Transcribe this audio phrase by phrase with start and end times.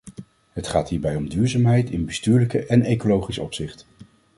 [0.53, 3.85] Het gaat hierbij om duurzaamheid in bestuurlijk en ecologisch opzicht.